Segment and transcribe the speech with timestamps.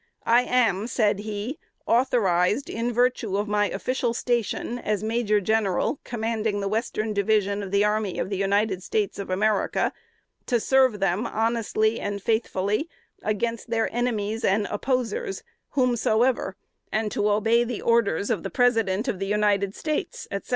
[0.25, 6.59] I am (said he) authorized, in virtue of my official station as Major General, commanding
[6.59, 9.93] the Western Division of the Army of the United States of America,
[10.47, 12.89] to serve them honestly and faithfully
[13.21, 15.43] against their enemies and opposers,
[15.73, 16.55] whomsoever,
[16.91, 20.49] and to obey the orders of the President of the United States, etc.